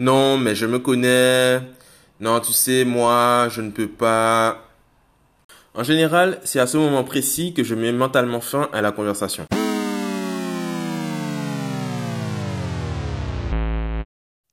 [0.00, 1.60] Non, mais je me connais.
[2.20, 4.62] Non, tu sais, moi, je ne peux pas.
[5.74, 9.44] En général, c'est à ce moment précis que je mets mentalement fin à la conversation.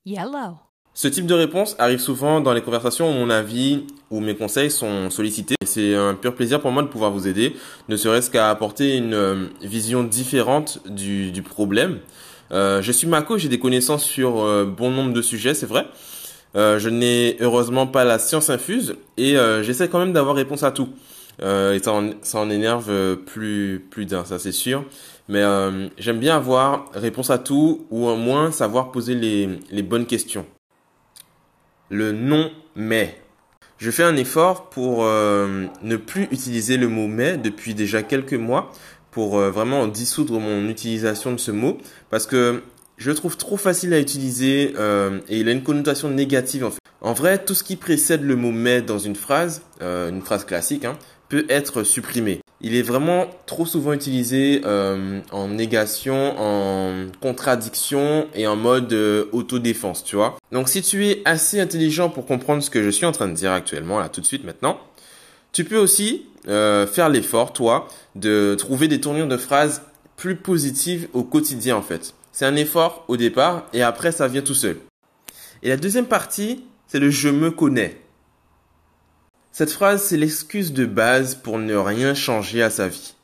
[0.03, 0.57] Yellow.
[0.95, 4.71] Ce type de réponse arrive souvent dans les conversations où mon avis ou mes conseils
[4.71, 5.55] sont sollicités.
[5.63, 7.55] C'est un pur plaisir pour moi de pouvoir vous aider,
[7.87, 11.99] ne serait-ce qu'à apporter une euh, vision différente du, du problème.
[12.51, 15.87] Euh, je suis Mako, j'ai des connaissances sur euh, bon nombre de sujets, c'est vrai.
[16.55, 20.71] Euh, je n'ai heureusement pas la science infuse et j'essaie quand même d'avoir réponse à
[20.71, 20.89] tout.
[21.41, 24.85] Et ça en, énerve plus, plus d'un, ça c'est sûr.
[25.27, 25.43] Mais
[25.97, 30.45] j'aime bien avoir réponse à tout ou au moins savoir poser les, les bonnes questions.
[31.89, 33.19] Le non mais.
[33.77, 38.71] Je fais un effort pour ne plus utiliser le mot mais depuis déjà quelques mois
[39.15, 41.77] pour euh, vraiment dissoudre mon utilisation de ce mot
[42.09, 42.61] parce que
[42.97, 46.71] je le trouve trop facile à utiliser euh, et il a une connotation négative en
[46.71, 46.79] fait.
[46.99, 50.43] En vrai, tout ce qui précède le mot mais dans une phrase, euh, une phrase
[50.43, 50.97] classique, hein,
[51.29, 52.41] peut être supprimé.
[52.59, 59.25] Il est vraiment trop souvent utilisé euh, en négation, en contradiction et en mode euh,
[59.31, 60.35] autodéfense, tu vois.
[60.51, 63.33] Donc si tu es assez intelligent pour comprendre ce que je suis en train de
[63.33, 64.77] dire actuellement, là tout de suite maintenant,
[65.55, 69.83] tu peux aussi euh, faire l'effort, toi, de trouver des tournures de phrases
[70.17, 72.13] plus positives au quotidien en fait.
[72.33, 74.77] C'est un effort au départ et après ça vient tout seul.
[75.63, 78.01] Et la deuxième partie, c'est le je me connais.
[79.53, 83.15] Cette phrase, c'est l'excuse de base pour ne rien changer à sa vie.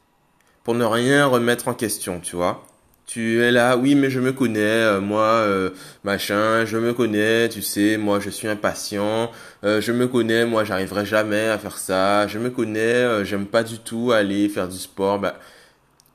[0.63, 2.65] Pour ne rien remettre en question, tu vois.
[3.13, 5.71] Tu es là, oui, mais je me connais, euh, moi, euh,
[6.05, 9.29] machin, je me connais, tu sais, moi, je suis impatient,
[9.65, 13.47] euh, je me connais, moi, j'arriverai jamais à faire ça, je me connais, euh, j'aime
[13.47, 15.37] pas du tout aller faire du sport, bah,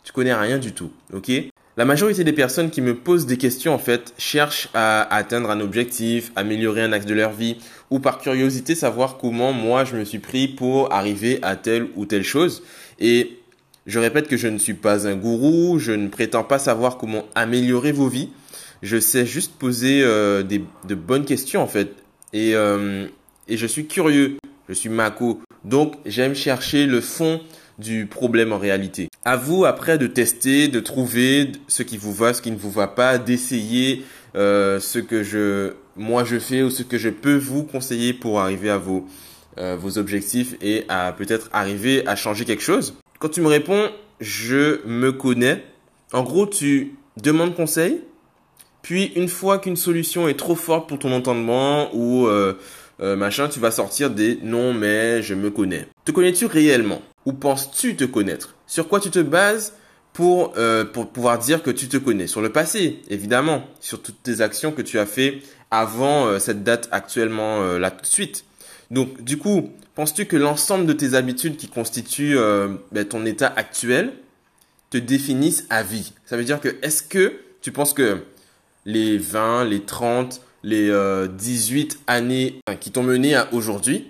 [0.05, 1.30] tu connais rien du tout, ok?
[1.77, 5.61] La majorité des personnes qui me posent des questions, en fait, cherchent à atteindre un
[5.61, 7.58] objectif, améliorer un axe de leur vie,
[7.91, 12.06] ou par curiosité savoir comment moi je me suis pris pour arriver à telle ou
[12.06, 12.62] telle chose.
[12.98, 13.36] Et
[13.86, 17.24] je répète que je ne suis pas un gourou, je ne prétends pas savoir comment
[17.35, 18.30] améliorer vos vies.
[18.83, 21.95] Je sais juste poser euh, des, de bonnes questions en fait.
[22.33, 23.07] Et, euh,
[23.48, 24.39] et je suis curieux,
[24.69, 25.41] je suis Mako.
[25.64, 27.41] Donc j'aime chercher le fond
[27.79, 29.08] du problème en réalité.
[29.24, 32.70] À vous après de tester, de trouver ce qui vous va, ce qui ne vous
[32.70, 34.05] va pas, d'essayer
[34.35, 38.41] euh, ce que je moi je fais ou ce que je peux vous conseiller pour
[38.41, 39.07] arriver à vos
[39.58, 42.95] euh, vos objectifs et à peut-être arriver à changer quelque chose.
[43.19, 43.91] Quand tu me réponds
[44.21, 45.65] je me connais,
[46.13, 48.01] en gros tu demandes conseil,
[48.83, 52.55] puis une fois qu'une solution est trop forte pour ton entendement ou euh,
[53.01, 55.87] euh, machin, tu vas sortir des non mais je me connais.
[56.05, 57.03] Te connais-tu réellement?
[57.27, 58.55] Ou penses-tu te connaître?
[58.67, 59.75] Sur quoi tu te bases
[60.13, 62.27] pour, euh, pour pouvoir dire que tu te connais?
[62.27, 66.63] Sur le passé, évidemment, sur toutes tes actions que tu as fait avant euh, cette
[66.63, 68.45] date actuellement euh, là tout de suite.
[68.91, 73.52] Donc du coup, penses-tu que l'ensemble de tes habitudes qui constituent euh, ben, ton état
[73.57, 74.13] actuel
[74.91, 76.13] te définissent à vie?
[76.24, 78.19] Ça veut dire que est-ce que tu penses que
[78.85, 84.07] les 20, les 30, les euh, 18 années qui t'ont mené à aujourd'hui,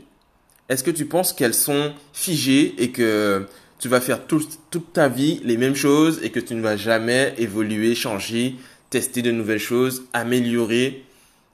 [0.68, 3.46] est-ce que tu penses qu'elles sont figées et que
[3.78, 6.76] tu vas faire tout- toute ta vie les mêmes choses et que tu ne vas
[6.76, 8.56] jamais évoluer, changer,
[8.90, 11.04] tester de nouvelles choses, améliorer?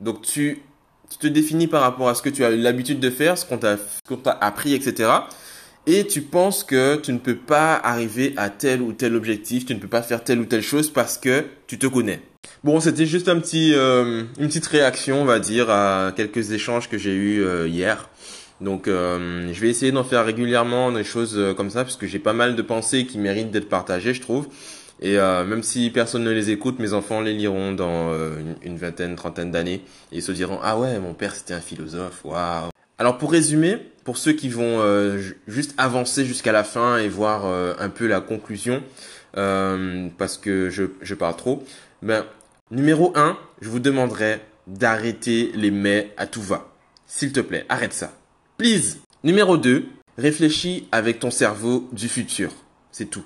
[0.01, 0.63] Donc tu,
[1.13, 3.59] tu te définis par rapport à ce que tu as l'habitude de faire, ce qu'on
[3.59, 5.11] t'a appris, etc.
[5.87, 9.75] Et tu penses que tu ne peux pas arriver à tel ou tel objectif, tu
[9.75, 12.21] ne peux pas faire telle ou telle chose parce que tu te connais.
[12.63, 16.89] Bon, c'était juste un petit, euh, une petite réaction, on va dire, à quelques échanges
[16.89, 18.09] que j'ai eus euh, hier.
[18.61, 22.21] Donc, euh, je vais essayer d'en faire régulièrement des choses comme ça, parce que j'ai
[22.21, 24.47] pas mal de pensées qui méritent d'être partagées, je trouve.
[25.05, 28.77] Et euh, même si personne ne les écoute, mes enfants les liront dans euh, une,
[28.79, 29.83] vingtaine, trentaine d'années,
[30.13, 32.71] et ils se diront ah ouais, mon père c'était un philosophe, waouh.
[32.99, 37.09] Alors pour résumer, pour ceux qui vont euh, ju- juste avancer jusqu'à la fin et
[37.09, 38.83] voir un peu la conclusion,
[39.35, 41.65] parce que je, je parle trop,
[42.01, 42.25] ben
[42.71, 46.73] numéro 1, je vous demanderai d'arrêter les mais à tout va.
[47.07, 48.13] S'il te plaît, arrête ça.
[48.57, 48.97] Please.
[49.25, 49.85] Numéro 2,
[50.17, 52.53] réfléchis avec ton cerveau du futur.
[52.93, 53.21] C'est tout.